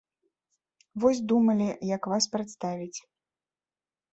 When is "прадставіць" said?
2.37-2.99